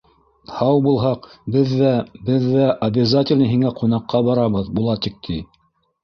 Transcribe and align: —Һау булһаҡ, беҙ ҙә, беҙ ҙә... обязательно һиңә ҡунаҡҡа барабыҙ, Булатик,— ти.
—Һау 0.59 0.77
булһаҡ, 0.85 1.25
беҙ 1.55 1.73
ҙә, 1.81 1.91
беҙ 2.29 2.47
ҙә... 2.53 2.65
обязательно 2.87 3.49
һиңә 3.51 3.73
ҡунаҡҡа 3.81 4.23
барабыҙ, 4.31 4.71
Булатик,— 4.79 5.21
ти. 5.29 5.37